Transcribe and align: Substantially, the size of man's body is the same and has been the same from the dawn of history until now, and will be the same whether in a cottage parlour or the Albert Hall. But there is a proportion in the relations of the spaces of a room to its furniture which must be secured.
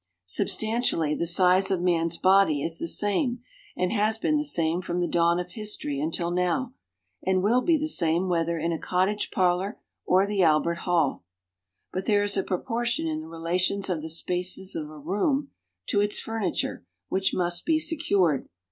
Substantially, 0.25 1.13
the 1.13 1.27
size 1.27 1.69
of 1.69 1.79
man's 1.79 2.17
body 2.17 2.63
is 2.63 2.79
the 2.79 2.87
same 2.87 3.43
and 3.77 3.93
has 3.93 4.17
been 4.17 4.35
the 4.35 4.43
same 4.43 4.81
from 4.81 4.99
the 4.99 5.07
dawn 5.07 5.39
of 5.39 5.51
history 5.51 5.99
until 5.99 6.31
now, 6.31 6.73
and 7.23 7.43
will 7.43 7.61
be 7.61 7.77
the 7.77 7.87
same 7.87 8.27
whether 8.27 8.57
in 8.57 8.71
a 8.73 8.79
cottage 8.79 9.29
parlour 9.29 9.79
or 10.03 10.25
the 10.25 10.41
Albert 10.41 10.79
Hall. 10.89 11.23
But 11.93 12.07
there 12.07 12.23
is 12.23 12.35
a 12.35 12.41
proportion 12.41 13.05
in 13.07 13.21
the 13.21 13.27
relations 13.27 13.91
of 13.91 14.01
the 14.01 14.09
spaces 14.09 14.75
of 14.75 14.89
a 14.89 14.97
room 14.97 15.51
to 15.89 15.99
its 16.01 16.19
furniture 16.19 16.83
which 17.09 17.35
must 17.35 17.63
be 17.67 17.77
secured. 17.77 18.49